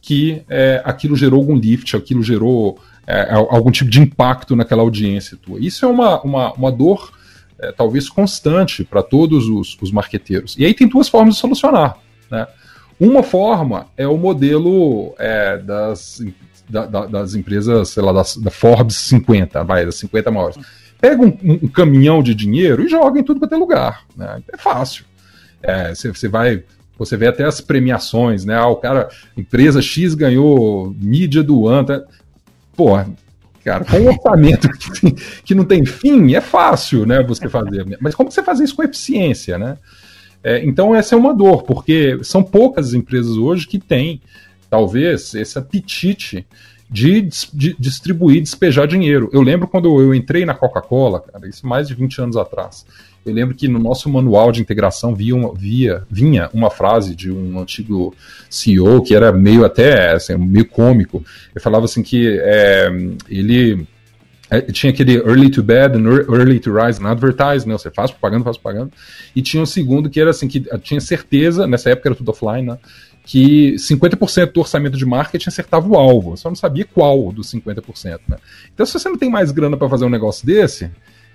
[0.00, 5.36] que é, aquilo gerou algum lift, aquilo gerou é, algum tipo de impacto naquela audiência
[5.36, 5.58] tua?
[5.58, 7.10] Isso é uma, uma, uma dor
[7.58, 10.56] é, talvez constante para todos os, os marqueteiros.
[10.58, 11.96] E aí tem duas formas de solucionar.
[12.30, 12.46] Né?
[12.98, 16.22] Uma forma é o modelo é, das,
[16.68, 20.56] da, da, das empresas, sei lá, das, da Forbes 50, vai, das 50 maiores
[21.00, 24.04] pega um, um, caminhão de dinheiro e joga em tudo quanto é lugar.
[24.16, 24.42] Né?
[24.52, 25.04] É fácil.
[25.94, 26.64] Você é, vai.
[26.98, 28.56] Você vê até as premiações, né?
[28.56, 31.86] Ah, o cara, empresa X ganhou mídia do ano.
[31.88, 32.02] Tá?
[32.74, 32.98] Pô,
[33.66, 35.10] cara, com um orçamento que,
[35.42, 37.20] que, não tem fim, é fácil, né?
[37.24, 37.84] Você fazer.
[38.00, 39.76] Mas como você fazer isso com eficiência, né?
[40.44, 44.22] É, então essa é uma dor, porque são poucas empresas hoje que têm,
[44.70, 46.46] talvez, esse apetite
[46.88, 49.28] de, de, distribuir, despejar dinheiro.
[49.32, 52.86] Eu lembro quando eu entrei na Coca-Cola, cara, isso mais de 20 anos atrás.
[53.26, 57.30] Eu lembro que no nosso manual de integração via, uma, via vinha uma frase de
[57.30, 58.14] um antigo
[58.48, 61.24] CEO que era meio até assim, meio cômico.
[61.52, 62.88] Ele falava assim que é,
[63.28, 63.84] ele
[64.48, 67.76] é, tinha aquele early to bed and early to rise and advertise, né?
[67.76, 68.92] Você faz propaganda, faz propaganda.
[69.34, 72.62] E tinha um segundo que era assim, que tinha certeza, nessa época era tudo offline,
[72.62, 72.78] né?
[73.24, 78.20] que 50% do orçamento de marketing acertava o alvo, só não sabia qual dos 50%.
[78.28, 78.36] Né?
[78.72, 80.88] Então, se você não tem mais grana para fazer um negócio desse,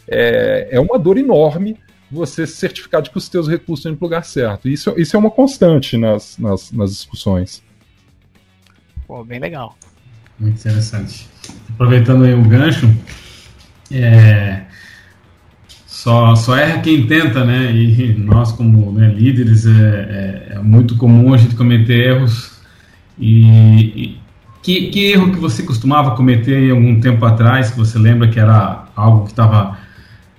[0.07, 1.77] é, é uma dor enorme
[2.11, 4.67] você certificar de que os seus recursos estão no lugar certo.
[4.67, 7.63] Isso, isso é uma constante nas, nas, nas discussões.
[9.07, 9.77] Pô, bem legal.
[10.37, 11.27] Muito interessante.
[11.73, 12.89] Aproveitando aí o gancho,
[13.91, 14.63] é,
[15.85, 17.71] só, só erra quem tenta, né?
[17.71, 22.59] E nós, como né, líderes, é, é, é, muito comum a gente cometer erros.
[23.19, 24.19] E, e
[24.63, 28.85] que, que, erro que você costumava cometer algum tempo atrás, que você lembra que era
[28.95, 29.77] algo que estava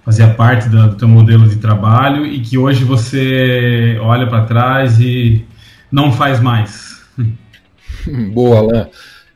[0.05, 5.01] fazia parte do, do teu modelo de trabalho e que hoje você olha para trás
[5.01, 5.45] e
[5.91, 7.03] não faz mais?
[8.33, 8.87] Boa, Alain.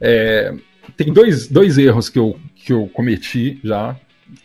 [0.01, 0.55] É,
[0.97, 3.97] tem dois, dois erros que eu, que eu cometi já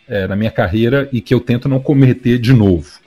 [0.08, 3.00] é, na minha carreira e que eu tento não cometer de novo.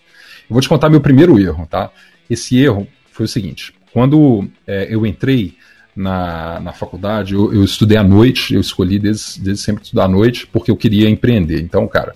[0.49, 1.91] Eu vou te contar meu primeiro erro, tá?
[2.29, 5.55] Esse erro foi o seguinte: quando é, eu entrei
[5.95, 10.07] na, na faculdade, eu, eu, estudei à noite, eu escolhi desde, desde sempre estudar à
[10.07, 11.61] noite porque eu queria empreender.
[11.61, 12.13] Então, cara,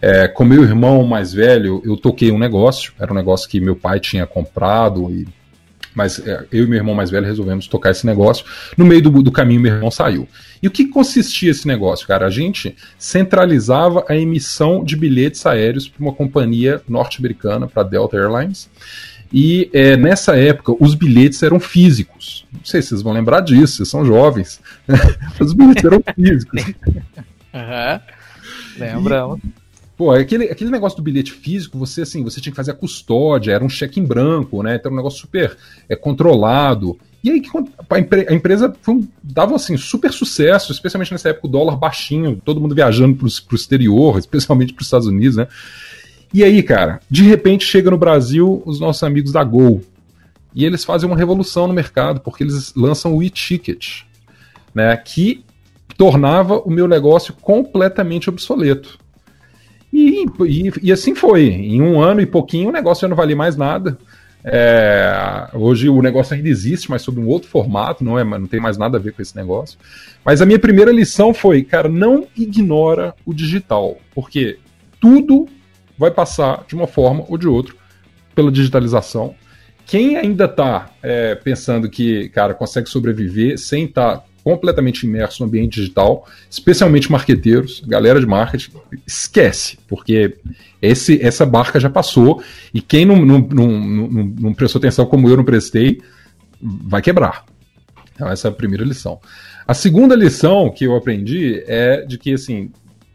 [0.00, 3.76] É, com meu irmão mais velho, eu toquei um negócio, era um negócio que meu
[3.76, 5.28] pai tinha comprado, e,
[5.94, 8.44] mas é, eu e meu irmão mais velho resolvemos tocar esse negócio.
[8.76, 10.26] No meio do, do caminho, meu irmão saiu.
[10.62, 12.26] E o que consistia esse negócio, cara?
[12.26, 18.70] A gente centralizava a emissão de bilhetes aéreos para uma companhia norte-americana, para Delta Airlines.
[19.32, 22.46] E é, nessa época, os bilhetes eram físicos.
[22.52, 24.60] Não sei se vocês vão lembrar disso, vocês são jovens.
[25.38, 26.64] os bilhetes eram físicos.
[27.52, 28.00] Uhum.
[28.78, 29.40] Lembramos.
[30.00, 33.52] Pô, aquele, aquele negócio do bilhete físico, você assim, você tinha que fazer a custódia,
[33.52, 34.76] era um cheque em branco, né?
[34.76, 35.54] Então era um negócio super
[35.90, 36.98] é, controlado.
[37.22, 37.42] E aí
[37.90, 42.40] a, empre, a empresa um, dava assim, super sucesso, especialmente nessa época o dólar baixinho,
[42.42, 45.46] todo mundo viajando para o exterior, especialmente para os Estados Unidos, né?
[46.32, 49.82] E aí, cara, de repente chega no Brasil os nossos amigos da Gol.
[50.54, 54.04] E eles fazem uma revolução no mercado, porque eles lançam o e-ticket,
[54.74, 54.96] né?
[54.96, 55.44] Que
[55.94, 58.98] tornava o meu negócio completamente obsoleto.
[59.92, 61.48] E, e, e, assim foi.
[61.48, 63.98] Em um ano e pouquinho o negócio já não valia mais nada.
[64.42, 68.60] É, hoje o negócio ainda existe, mas sob um outro formato, não, é, não tem
[68.60, 69.78] mais nada a ver com esse negócio.
[70.24, 74.58] Mas a minha primeira lição foi, cara, não ignora o digital, porque
[75.00, 75.46] tudo
[75.98, 77.74] vai passar de uma forma ou de outra
[78.34, 79.34] pela digitalização.
[79.84, 85.48] Quem ainda está é, pensando que, cara, consegue sobreviver sem estar tá completamente imerso no
[85.48, 88.72] ambiente digital, especialmente marqueteiros, galera de marketing,
[89.06, 90.36] esquece, porque
[90.80, 94.08] esse, essa barca já passou e quem não, não, não,
[94.40, 96.00] não, prestou atenção como eu não prestei,
[96.60, 97.44] vai quebrar.
[98.14, 99.20] Então, essa é a primeira lição.
[99.66, 102.70] A segunda lição que eu aprendi é de que, assim,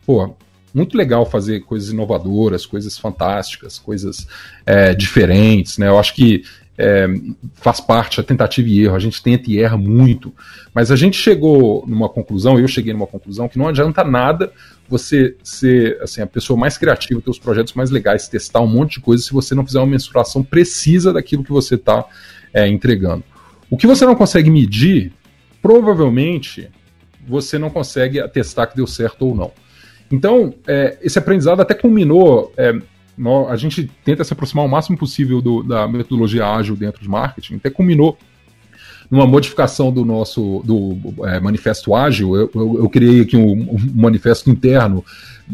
[0.06, 0.36] pô,
[0.74, 4.28] muito legal fazer coisas inovadoras, coisas fantásticas, coisas
[4.66, 5.88] é, diferentes, né?
[5.88, 6.44] Eu acho que
[6.78, 7.08] é,
[7.54, 10.34] faz parte a tentativa e erro, a gente tenta e erra muito,
[10.74, 14.52] mas a gente chegou numa conclusão, eu cheguei numa conclusão que não adianta nada
[14.88, 18.96] você ser assim, a pessoa mais criativa, ter os projetos mais legais, testar um monte
[18.96, 22.06] de coisas se você não fizer uma mensuração precisa daquilo que você está
[22.54, 23.24] é, entregando.
[23.70, 25.12] O que você não consegue medir,
[25.62, 26.70] provavelmente
[27.28, 29.52] você não consegue atestar que deu certo ou não.
[30.12, 32.74] Então, é, esse aprendizado até culminou é,
[33.50, 37.56] a gente tenta se aproximar o máximo possível do, da metodologia ágil dentro de marketing,
[37.56, 38.18] até culminou
[39.10, 42.36] numa modificação do nosso do é, manifesto ágil.
[42.36, 45.04] Eu, eu, eu, criei aqui um, um manifesto interno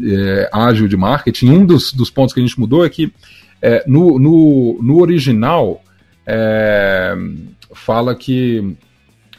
[0.02, 1.50] é, ágil de marketing.
[1.50, 3.12] Um dos, dos, pontos que a gente mudou é que
[3.60, 5.82] é, no, no, no, original
[6.26, 7.14] é,
[7.74, 8.76] fala que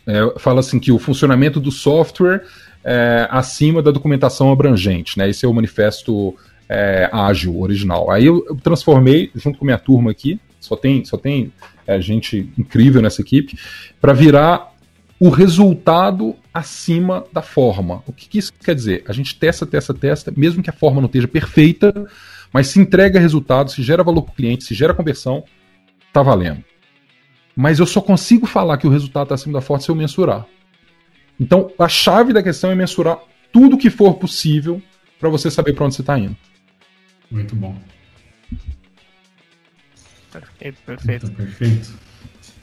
[0.06, 2.44] é, fala assim que o funcionamento do software
[2.84, 5.30] é, acima da documentação abrangente, né?
[5.30, 6.36] Esse é o manifesto
[6.68, 8.10] é, ágil original.
[8.10, 11.52] Aí eu, eu, transformei, junto com minha turma aqui, só tem, só tem
[11.86, 13.58] é, gente incrível nessa equipe,
[14.00, 14.74] para virar
[15.20, 18.04] o resultado acima da forma.
[18.06, 19.04] O que, que, isso quer dizer?
[19.08, 21.94] A gente testa, testa, testa, mesmo que a forma não esteja perfeita,
[22.52, 25.44] mas se entrega resultado, se gera valor para o cliente, se gera conversão,
[26.12, 26.64] tá valendo.
[27.56, 30.46] Mas eu só consigo falar que o resultado está acima da forma se eu mensurar.
[31.40, 33.20] Então, a chave da questão é mensurar
[33.52, 34.82] tudo que for possível
[35.20, 36.36] para você saber para onde você está indo.
[37.34, 37.76] Muito bom.
[40.32, 41.26] Perfeito, perfeito.
[41.26, 41.94] Então, perfeito.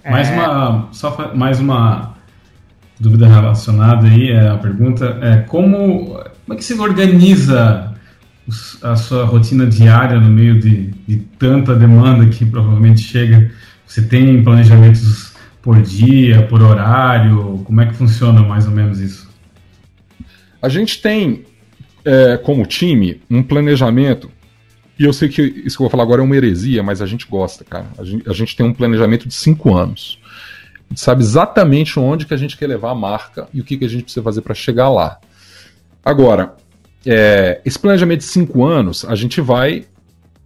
[0.04, 0.10] É...
[0.12, 2.14] Mais uma, só mais uma
[3.00, 7.92] dúvida relacionada aí, é a pergunta é como, como é que você organiza
[8.82, 13.50] a sua rotina diária no meio de, de tanta demanda que provavelmente chega?
[13.84, 17.60] Você tem planejamentos por dia, por horário?
[17.64, 19.28] Como é que funciona mais ou menos isso?
[20.62, 21.44] A gente tem,
[22.04, 24.30] é, como time, um planejamento
[25.00, 27.06] e eu sei que isso que eu vou falar agora é uma heresia, mas a
[27.06, 27.86] gente gosta, cara.
[27.96, 30.18] A gente, a gente tem um planejamento de cinco anos.
[30.76, 33.78] A gente sabe exatamente onde que a gente quer levar a marca e o que,
[33.78, 35.18] que a gente precisa fazer para chegar lá.
[36.04, 36.54] Agora,
[37.06, 39.86] é, esse planejamento de cinco anos, a gente vai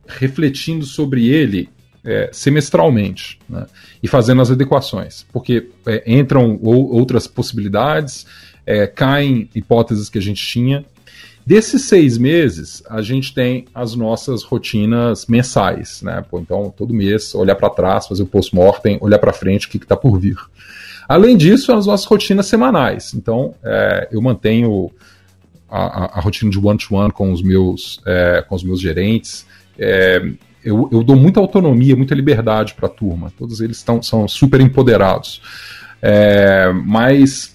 [0.06, 1.68] refletindo sobre ele
[2.04, 3.66] é, semestralmente né,
[4.00, 8.24] e fazendo as adequações, porque é, entram ou, outras possibilidades,
[8.64, 10.84] é, caem hipóteses que a gente tinha
[11.46, 16.24] Desses seis meses, a gente tem as nossas rotinas mensais, né?
[16.30, 19.76] Pô, então, todo mês, olhar para trás, fazer o post-mortem, olhar para frente, o que
[19.76, 20.38] está por vir.
[21.06, 23.12] Além disso, as nossas rotinas semanais.
[23.12, 24.90] Então, é, eu mantenho
[25.68, 29.46] a, a, a, rotina de one-to-one -one com, os meus, é, com os meus gerentes.
[29.78, 30.26] É,
[30.64, 33.30] eu, eu, dou muita autonomia, muita liberdade para a turma.
[33.36, 35.42] Todos eles tão, são super empoderados.
[36.00, 37.54] É, mas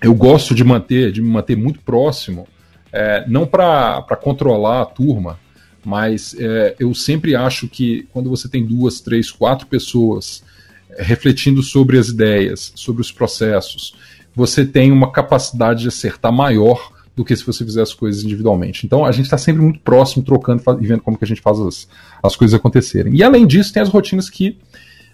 [0.00, 2.48] eu gosto de manter, de me manter muito próximo
[2.92, 5.38] é, não para controlar a turma,
[5.84, 10.42] mas é, eu sempre acho que quando você tem duas, três, quatro pessoas
[10.90, 13.94] é, refletindo sobre as ideias, sobre os processos,
[14.34, 18.84] você tem uma capacidade de acertar maior do que se você fizer as coisas individualmente.
[18.84, 21.58] Então a gente está sempre muito próximo, trocando e vendo como que a gente faz
[21.58, 21.88] as,
[22.22, 23.14] as coisas acontecerem.
[23.14, 24.58] E além disso, tem as rotinas que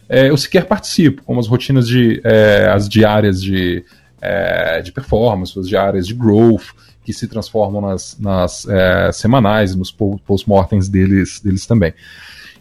[0.09, 3.85] é, eu sequer participo, como as rotinas de é, as diárias de,
[4.21, 6.71] é, de performance, as diárias de growth,
[7.05, 11.93] que se transformam nas, nas é, semanais, nos post-mortems deles, deles também.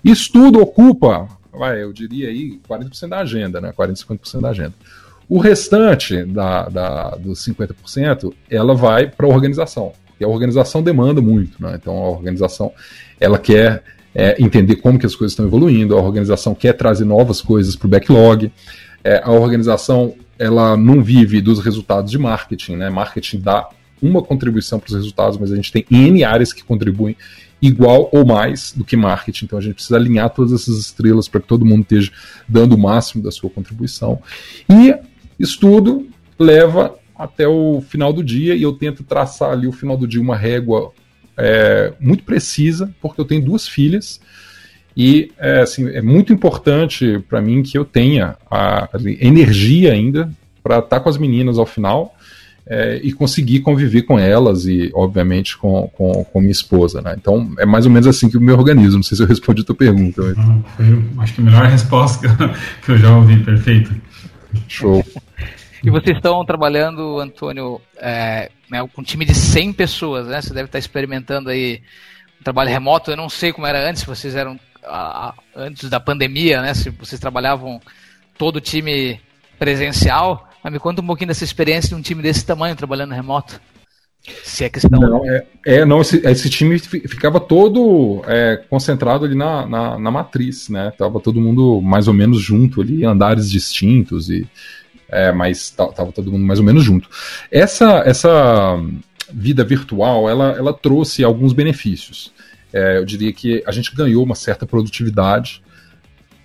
[0.03, 3.71] Isso tudo ocupa, vai, eu diria aí, 40% da agenda, né?
[3.71, 4.73] 40, 50% da agenda.
[5.29, 9.93] O restante da, da, dos 50%, ela vai para a organização.
[10.19, 11.77] E a organização demanda muito, né?
[11.81, 12.71] Então a organização
[13.19, 17.41] ela quer é, entender como que as coisas estão evoluindo, a organização quer trazer novas
[17.41, 18.51] coisas para o backlog,
[19.03, 22.89] é, a organização ela não vive dos resultados de marketing, né?
[22.89, 23.69] Marketing dá
[24.01, 27.15] uma contribuição para os resultados, mas a gente tem N áreas que contribuem
[27.61, 29.45] igual ou mais do que marketing.
[29.45, 32.11] Então a gente precisa alinhar todas essas estrelas para que todo mundo esteja
[32.47, 34.19] dando o máximo da sua contribuição.
[34.67, 34.95] E
[35.39, 36.07] isso tudo
[36.39, 40.19] leva até o final do dia e eu tento traçar ali o final do dia
[40.19, 40.91] uma régua
[41.37, 44.19] é, muito precisa, porque eu tenho duas filhas
[44.97, 50.31] e é, assim, é muito importante para mim que eu tenha a, a energia ainda
[50.63, 52.15] para estar tá com as meninas ao final
[52.67, 57.01] é, e conseguir conviver com elas e, obviamente, com, com, com, minha esposa.
[57.01, 57.15] Né?
[57.17, 58.97] Então, é mais ou menos assim que o meu organismo.
[58.97, 60.21] Não sei se eu respondi a tua pergunta.
[60.21, 60.37] Mas...
[60.37, 62.27] Ah, foi, acho que a melhor resposta
[62.85, 63.93] que eu já ouvi, perfeito.
[64.67, 65.03] Show.
[65.83, 70.41] E vocês estão trabalhando, Antônio, é, né, com um time de 100 pessoas, né?
[70.41, 71.81] Você deve estar experimentando aí
[72.39, 73.11] um trabalho remoto.
[73.11, 76.73] Eu não sei como era antes, vocês eram a, antes da pandemia, né?
[76.73, 77.81] Se vocês trabalhavam
[78.37, 79.19] todo o time
[79.57, 80.50] presencial.
[80.63, 83.59] Mas me conta um pouquinho dessa experiência de um time desse tamanho trabalhando remoto.
[84.43, 84.99] Se é questão.
[84.99, 90.11] Não, é, é, não esse, esse, time ficava todo é, concentrado ali na, na, na,
[90.11, 90.91] matriz, né?
[90.95, 94.47] Tava todo mundo mais ou menos junto ali, andares distintos e
[95.09, 97.09] é, mas estava todo mundo mais ou menos junto.
[97.51, 98.79] Essa, essa
[99.33, 102.31] vida virtual, ela, ela trouxe alguns benefícios.
[102.71, 105.63] É, eu diria que a gente ganhou uma certa produtividade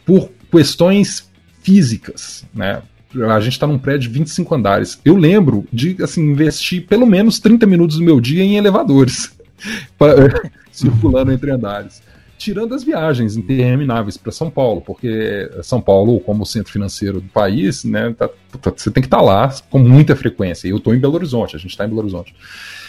[0.05, 1.31] por questões
[1.63, 2.83] físicas, né?
[3.31, 5.01] A gente está num prédio de 25 andares.
[5.05, 9.33] Eu lembro de assim, investir pelo menos 30 minutos do meu dia em elevadores,
[10.73, 12.03] circulando entre andares
[12.37, 17.85] tirando as viagens intermináveis para São Paulo, porque São Paulo, como centro financeiro do país,
[17.85, 18.29] né, tá,
[18.61, 20.69] tá, você tem que estar tá lá com muita frequência.
[20.69, 22.35] Eu estou em Belo Horizonte, a gente está em Belo Horizonte.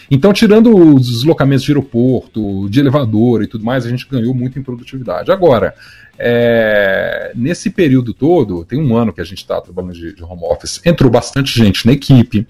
[0.09, 4.57] Então, tirando os deslocamentos de aeroporto, de elevador e tudo mais, a gente ganhou muito
[4.57, 5.31] em produtividade.
[5.31, 5.73] Agora,
[6.17, 10.43] é, nesse período todo, tem um ano que a gente está trabalhando de, de home
[10.43, 12.47] office, entrou bastante gente na equipe,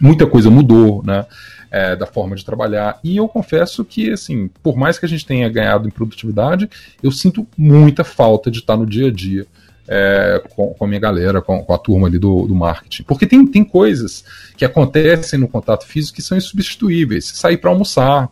[0.00, 1.26] muita coisa mudou, né?
[1.70, 2.98] É, da forma de trabalhar.
[3.02, 6.68] E eu confesso que, assim, por mais que a gente tenha ganhado em produtividade,
[7.02, 9.46] eu sinto muita falta de estar no dia a dia
[9.88, 13.04] é, com, com, a minha galera, com, com, a turma ali do, do marketing.
[13.04, 14.24] Porque tem, tem coisas
[14.56, 17.24] que acontecem no contato físico que são insubstituíveis.
[17.26, 18.28] Sair para almoçar,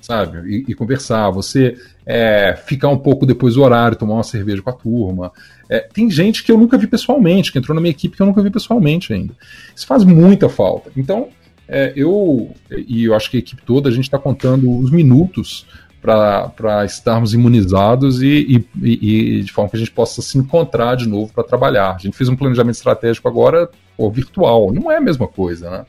[0.00, 0.38] sabe?
[0.48, 4.70] E, e conversar, você é, ficar um pouco depois do horário, tomar uma cerveja com
[4.70, 5.32] a turma.
[5.68, 8.26] É, tem gente que eu nunca vi pessoalmente, que entrou na minha equipe que eu
[8.26, 9.34] nunca vi pessoalmente ainda.
[9.76, 10.90] Isso faz muita falta.
[10.96, 11.28] Então,
[11.68, 15.66] é, eu e eu acho que a equipe toda, a gente está contando os minutos
[16.00, 21.06] para estarmos imunizados e, e, e, de forma que a gente possa se encontrar de
[21.06, 21.96] novo para trabalhar.
[21.96, 25.86] A gente fez um planejamento estratégico agora pô, virtual, não é a mesma coisa, né?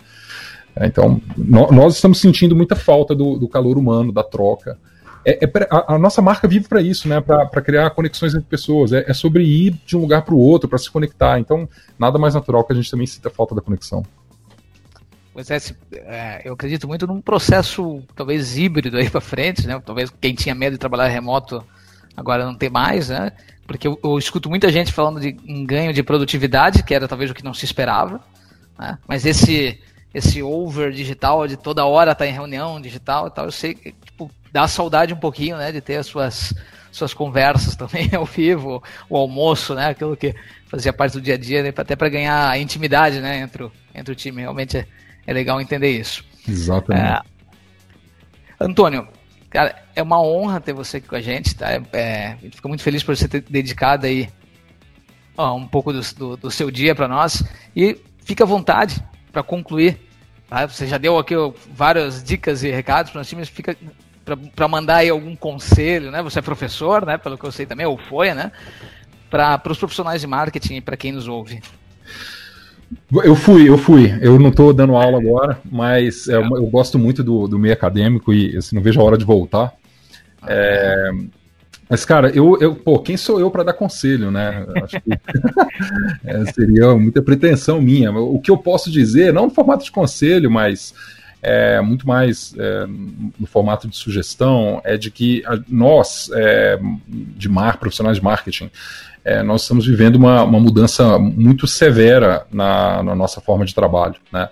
[0.76, 4.78] É, então, no, nós estamos sentindo muita falta do, do calor humano, da troca.
[5.26, 7.22] É, é a, a, nossa marca vive para isso, né?
[7.22, 8.92] Para criar conexões entre pessoas.
[8.92, 11.40] É, é sobre ir de um lugar para o outro, para se conectar.
[11.40, 14.04] Então, nada mais natural que a gente também sinta falta da conexão.
[15.34, 15.58] Pois é,
[15.94, 19.80] é, eu acredito muito num processo talvez híbrido aí para frente, né?
[19.86, 21.64] Talvez quem tinha medo de trabalhar remoto
[22.18, 23.32] agora não tem mais, né?
[23.66, 27.30] Porque eu, eu escuto muita gente falando de um ganho de produtividade, que era talvez
[27.30, 28.20] o que não se esperava,
[28.78, 28.98] né?
[29.08, 29.80] Mas esse
[30.14, 33.76] esse over digital de toda hora estar tá em reunião digital e tal, eu sei
[33.76, 36.54] que tipo, dá saudade um pouquinho, né, de ter as suas
[36.92, 40.36] suas conversas também ao vivo, o almoço, né, aquilo que
[40.68, 44.12] fazia parte do dia a dia, né, até para ganhar intimidade, né, entre o, entre
[44.12, 44.88] o time, realmente é,
[45.30, 46.26] é legal entender isso.
[46.48, 47.06] Exatamente.
[47.06, 47.22] É...
[48.60, 49.08] Antônio,
[49.48, 51.72] cara, é uma honra ter você aqui com a gente, tá?
[51.72, 54.28] É, é, fica muito feliz por você ter dedicado aí
[55.38, 57.44] ó, um pouco do, do, do seu dia para nós
[57.76, 57.96] e
[58.26, 59.00] fica à vontade
[59.32, 60.00] para concluir.
[60.50, 60.66] Tá?
[60.66, 63.78] Você já deu aqui ó, várias dicas e recados para nós, mas fica
[64.56, 66.24] para mandar aí algum conselho, né?
[66.24, 67.20] Você é professor, né?
[67.20, 68.52] Pelo que eu sei também, ou foi, né?
[69.30, 71.62] Para os profissionais de marketing e para quem nos ouve.
[73.12, 74.18] Eu fui, eu fui.
[74.22, 78.34] Eu não estou dando aula agora, mas é, eu gosto muito do, do meio acadêmico
[78.34, 79.74] e assim, não vejo a hora de voltar.
[80.48, 81.12] É,
[81.90, 84.64] mas, cara, eu, eu, pô, quem sou eu para dar conselho, né?
[84.84, 85.12] Acho que
[86.24, 88.12] é, seria muita pretensão minha.
[88.12, 90.94] O que eu posso dizer, não no formato de conselho, mas
[91.42, 96.78] é muito mais é, no formato de sugestão, é de que nós, é,
[97.08, 98.70] de mar, profissionais de marketing,
[99.30, 104.16] é, nós estamos vivendo uma, uma mudança muito severa na, na nossa forma de trabalho,
[104.34, 104.50] né?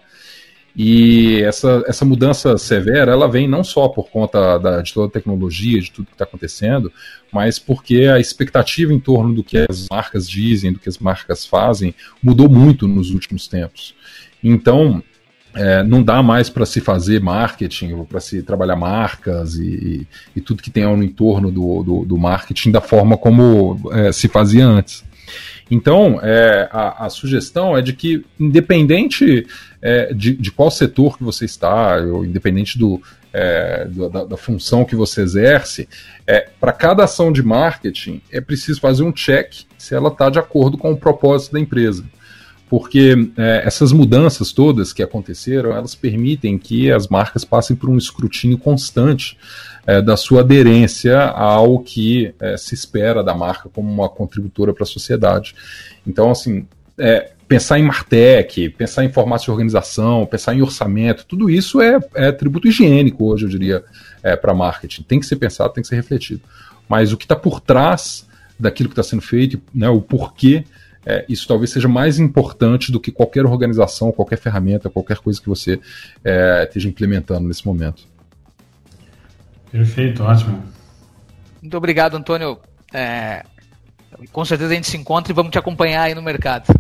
[0.76, 5.12] E essa, essa mudança severa, ela vem não só por conta da, de toda a
[5.12, 6.94] tecnologia, de tudo que está acontecendo,
[7.34, 11.48] mas porque a expectativa em torno do que as marcas dizem, do que as marcas
[11.48, 13.96] fazem, mudou muito nos últimos tempos.
[14.44, 15.02] Então,
[15.58, 20.62] é, não dá mais para se fazer marketing, para se trabalhar marcas e, e, tudo
[20.62, 25.04] que tem no entorno do, do, do marketing da forma como é, se fazia antes.
[25.70, 29.46] Então, é, a, a, sugestão é de que, independente
[29.82, 33.02] é, de, de, qual setor que você está, ou independente do,
[33.34, 35.90] é, do da, da, função que você exerce,
[36.26, 40.40] é, para cada ação de marketing é preciso fazer um check se ela está de
[40.40, 42.06] acordo com o propósito da empresa
[42.70, 47.98] porque é, essas mudanças todas que aconteceram, elas permitem que as marcas passem por um
[47.98, 49.38] escrutínio constante
[49.86, 54.84] é, da sua aderência ao que é, se espera da marca como uma contributora para
[54.84, 55.56] a sociedade.
[56.06, 61.50] Então, assim, é, pensar em Martech, pensar em formato de organização, pensar em orçamento, tudo
[61.50, 63.84] isso é, é tributo higiênico hoje, eu diria,
[64.22, 65.04] é, para marketing.
[65.04, 66.42] Tem que ser pensado, tem que ser refletido.
[66.90, 68.28] Mas o que está por trás
[68.60, 70.66] daquilo que está sendo feito, né, o porquê
[71.10, 75.48] é, isso talvez seja mais importante do que qualquer organização, qualquer ferramenta, qualquer coisa que
[75.48, 75.80] você
[76.22, 78.04] é, esteja implementando nesse momento.
[79.72, 80.62] Perfeito, ótimo.
[81.62, 82.60] Muito obrigado, Antônio.
[82.94, 83.46] É,
[84.34, 86.78] com certeza a gente se encontra e vamos te acompanhar aí no mercado.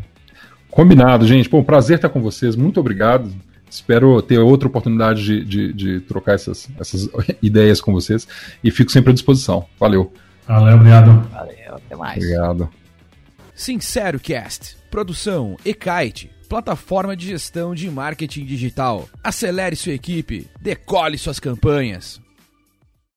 [0.69, 1.47] Combinado, gente.
[1.47, 2.53] Bom, prazer estar com vocês.
[2.57, 3.34] Muito obrigado.
[3.69, 7.09] Espero ter outra oportunidade de, de, de trocar essas, essas
[7.41, 8.28] ideias com vocês
[8.61, 9.65] e fico sempre à disposição.
[9.80, 10.11] Valeu.
[10.45, 11.30] Valeu, obrigado.
[11.30, 12.17] Valeu, até mais.
[12.17, 12.69] Obrigado.
[13.58, 19.10] Sincero Cast, produção e-kite, plataforma de gestão de marketing digital.
[19.24, 22.22] Acelere sua equipe, decole suas campanhas.